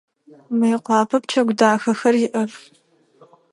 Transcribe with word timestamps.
Мыекъуапэ 0.57 1.17
пчэгу 1.23 1.53
дахэхэр 1.59 2.15
иӏэх. 2.25 2.53